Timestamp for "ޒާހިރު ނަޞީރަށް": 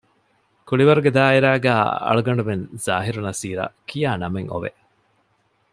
2.85-3.75